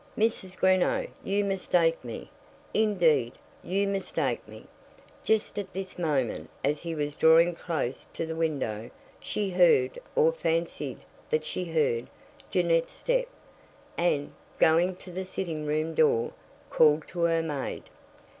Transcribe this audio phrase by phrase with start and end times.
[0.17, 0.55] "Mrs.
[0.57, 2.31] Greenow, you mistake me.
[2.73, 4.65] Indeed, you mistake me."
[5.23, 10.31] Just at this moment, as he was drawing close to the widow, she heard, or
[10.31, 12.07] fancied that she heard,
[12.49, 13.27] Jeannette's step,
[13.95, 16.33] and, going to the sitting room door,
[16.71, 17.83] called to her maid.